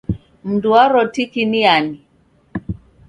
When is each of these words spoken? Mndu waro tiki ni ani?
Mndu 0.49 0.67
waro 0.73 1.01
tiki 1.13 1.43
ni 1.51 1.61
ani? 1.75 1.97